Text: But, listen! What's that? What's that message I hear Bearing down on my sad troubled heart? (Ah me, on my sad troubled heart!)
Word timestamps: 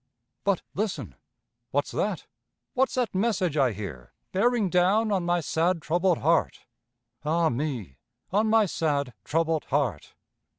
But, 0.43 0.63
listen! 0.73 1.13
What's 1.69 1.91
that? 1.91 2.25
What's 2.73 2.95
that 2.95 3.13
message 3.13 3.55
I 3.55 3.71
hear 3.71 4.13
Bearing 4.31 4.67
down 4.71 5.11
on 5.11 5.23
my 5.23 5.41
sad 5.41 5.79
troubled 5.79 6.17
heart? 6.17 6.65
(Ah 7.23 7.49
me, 7.49 7.97
on 8.33 8.47
my 8.47 8.65
sad 8.65 9.13
troubled 9.23 9.65
heart!) 9.65 10.15